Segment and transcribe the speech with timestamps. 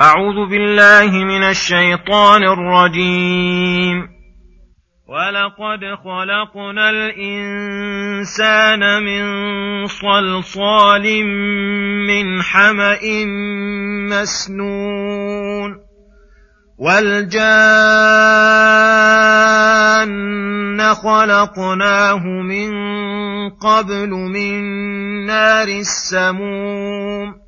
[0.00, 4.08] أعوذ بالله من الشيطان الرجيم.
[5.08, 9.24] ولقد خلقنا الإنسان من
[9.86, 11.24] صلصال
[12.06, 13.24] من حمأ
[14.10, 15.70] مسنون.
[16.78, 17.18] والجان
[20.94, 22.70] خلقناه من
[23.50, 24.62] قبل من
[25.26, 27.47] نار السموم.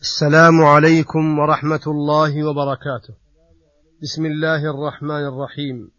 [0.00, 3.14] السلام عليكم ورحمة الله وبركاته.
[4.02, 5.90] بسم الله الرحمن الرحيم.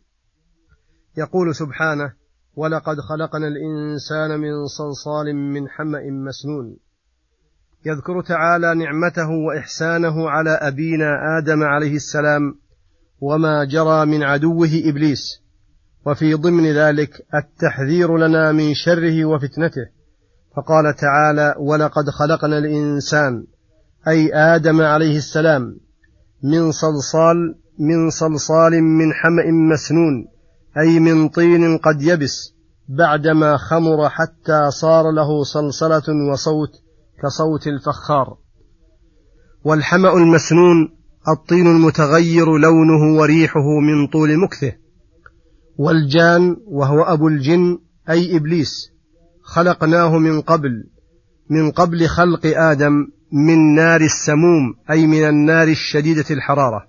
[1.18, 2.14] يقول سبحانه:
[2.56, 6.78] ولقد خلقنا الإنسان من صلصال من حمأ مسنون.
[7.86, 12.56] يذكر تعالى نعمته وإحسانه على أبينا آدم عليه السلام
[13.22, 15.42] وما جرى من عدوه إبليس،
[16.06, 19.90] وفي ضمن ذلك التحذير لنا من شره وفتنته.
[20.56, 23.46] فقال تعالى: ولقد خلقنا الإنسان
[24.08, 25.78] أي آدم عليه السلام
[26.44, 30.28] من صلصال من صلصال من حمأ مسنون
[30.78, 32.54] أي من طين قد يبس
[32.90, 36.70] بعدما خمر حتى صار له صلصلة وصوت
[37.24, 38.38] كصوت الفخار.
[39.64, 40.96] والحمأ المسنون
[41.28, 44.74] الطين المتغير لونه وريحه من طول مكثه.
[45.78, 48.92] والجان وهو أبو الجن أي إبليس
[49.44, 50.84] خلقناه من قبل
[51.50, 56.88] من قبل خلق آدم من نار السموم أي من النار الشديدة الحرارة.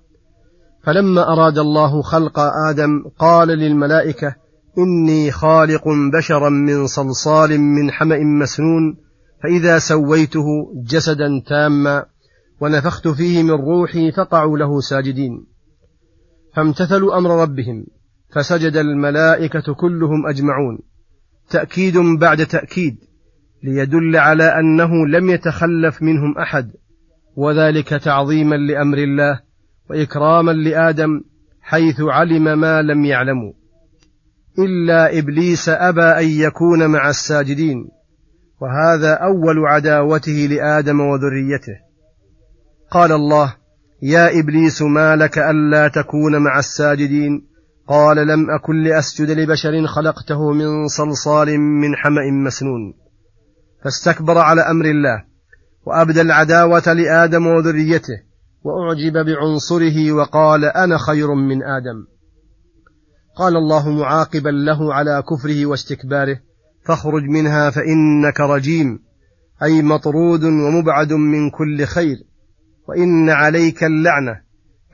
[0.85, 4.35] فلما أراد الله خلق آدم قال للملائكة
[4.79, 5.83] إني خالق
[6.13, 8.97] بشرا من صلصال من حمأ مسنون
[9.43, 10.45] فإذا سويته
[10.87, 12.05] جسدا تاما
[12.61, 15.47] ونفخت فيه من روحي فقعوا له ساجدين.
[16.57, 17.87] فامتثلوا أمر ربهم
[18.35, 20.79] فسجد الملائكة كلهم أجمعون.
[21.51, 23.10] تأكيد بعد تأكيد.
[23.63, 26.71] ليدل على أنه لم يتخلف منهم أحد.
[27.37, 29.41] وذلك تعظيما لأمر الله
[29.91, 31.21] وإكراما لآدم
[31.61, 33.53] حيث علم ما لم يعلموا
[34.59, 37.89] إلا إبليس أبى أن يكون مع الساجدين
[38.61, 41.77] وهذا أول عداوته لآدم وذريته.
[42.91, 43.55] قال الله
[44.03, 47.47] يا إبليس ما لك ألا تكون مع الساجدين؟
[47.89, 52.95] قال لم أكن لأسجد لبشر خلقته من صلصال من حمأ مسنون.
[53.85, 55.25] فاستكبر على أمر الله
[55.87, 58.23] وأبدى العداوة لآدم وذريته
[58.63, 62.07] وأعجب بعنصره وقال أنا خير من آدم.
[63.37, 66.41] قال الله معاقبا له على كفره واستكباره
[66.85, 68.99] فاخرج منها فإنك رجيم
[69.63, 72.17] أي مطرود ومبعد من كل خير
[72.89, 74.41] وإن عليك اللعنة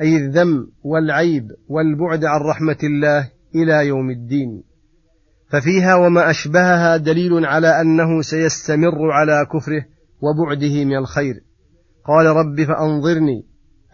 [0.01, 4.63] أي الذم والعيب والبعد عن رحمة الله إلى يوم الدين.
[5.49, 9.85] ففيها وما أشبهها دليل على أنه سيستمر على كفره
[10.21, 11.35] وبعده من الخير.
[12.05, 13.47] قال رب فأنظرني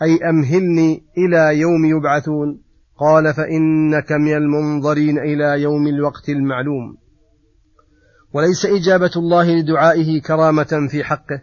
[0.02, 2.62] أي أمهلني إلى يوم يبعثون.
[2.99, 6.96] قال فإنك من المنظرين إلى يوم الوقت المعلوم.
[8.34, 11.43] وليس إجابة الله لدعائه كرامة في حقه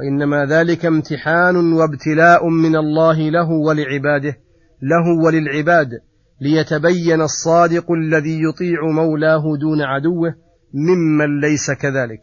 [0.00, 4.36] وإنما ذلك امتحان وابتلاء من الله له ولعباده
[4.82, 5.88] له وللعباد.
[6.40, 10.34] ليتبين الصادق الذي يطيع مولاه دون عدوه
[10.74, 12.20] ممن ليس كذلك.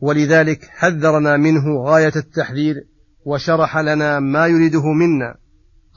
[0.00, 2.74] ولذلك حذرنا منه غاية التحذير
[3.24, 5.36] وشرح لنا ما يريده منا.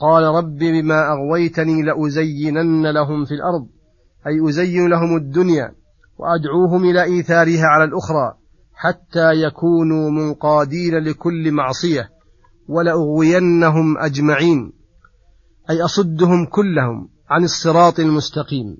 [0.00, 3.68] قال رب بما أغويتني لأزينن لهم في الأرض
[4.26, 5.74] أي أزين لهم الدنيا
[6.18, 8.34] وأدعوهم إلى إيثارها على الأخرى
[8.74, 12.10] حتى يكونوا منقادين لكل معصية
[12.68, 14.72] ولأغوينهم أجمعين.
[15.70, 18.76] أي أصدهم كلهم عن الصراط المستقيم.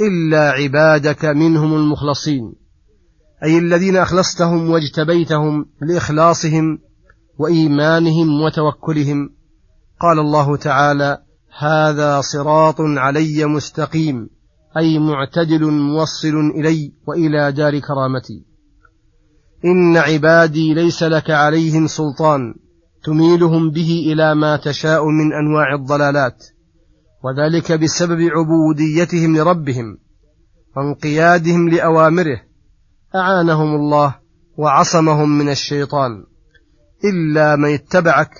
[0.00, 2.54] إلا عبادك منهم المخلصين.
[3.44, 6.78] أي الذين أخلصتهم واجتبيتهم لإخلاصهم
[7.38, 9.30] وإيمانهم وتوكلهم.
[10.00, 11.18] قال الله تعالى
[11.58, 14.28] هذا صراط علي مستقيم
[14.76, 18.44] أي معتدل موصل إلي وإلى دار كرامتي.
[19.64, 22.54] إن عبادي ليس لك عليهم سلطان
[23.04, 26.46] تميلهم به إلى ما تشاء من أنواع الضلالات
[27.24, 29.98] وذلك بسبب عبوديتهم لربهم
[30.76, 32.42] وانقيادهم لأوامره
[33.14, 34.14] أعانهم الله
[34.56, 36.24] وعصمهم من الشيطان.
[37.04, 38.30] إلا من اتبعك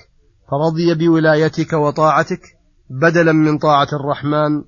[0.51, 2.41] فرضي بولايتك وطاعتك
[2.89, 4.63] بدلا من طاعة الرحمن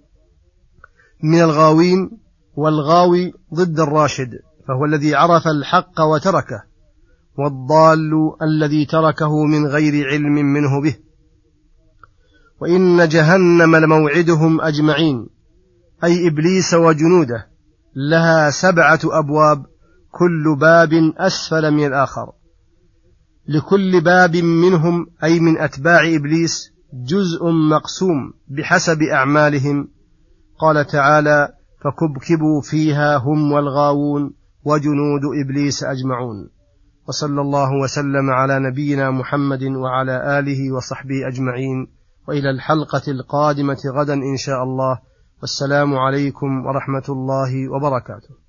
[1.24, 2.12] من الغاوين
[2.56, 4.30] والغاوي ضد الراشد
[4.68, 6.64] فهو الذي عرف الحق وتركه.
[7.38, 10.96] والضال الذي تركه من غير علم منه به.
[12.62, 15.28] وإن جهنم لموعدهم أجمعين.
[16.04, 17.48] أي إبليس وجنوده
[17.96, 19.66] لها سبعة أبواب
[20.12, 22.32] كل باب أسفل من الآخر.
[23.48, 29.88] لكل باب منهم أي من أتباع إبليس جزء مقسوم بحسب أعمالهم.
[30.60, 31.50] قال تعالى
[31.84, 34.34] فكبكبوا فيها هم والغاوون
[34.66, 36.50] وجنود إبليس أجمعون.
[37.08, 41.88] وصلى الله وسلم على نبينا محمد وعلى آله وصحبه أجمعين.
[42.28, 45.00] وإلى الحلقة القادمة غدا إن شاء الله.
[45.42, 48.43] والسلام عليكم ورحمة الله وبركاته.